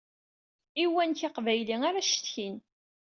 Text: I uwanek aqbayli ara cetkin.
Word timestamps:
I 0.81 0.83
uwanek 0.89 1.21
aqbayli 1.27 1.75
ara 1.89 2.07
cetkin. 2.09 2.55